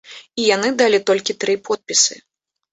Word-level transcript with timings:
І 0.39 0.47
яны 0.55 0.71
далі 0.79 1.01
толькі 1.11 1.37
тры 1.45 1.53
подпісы. 1.71 2.21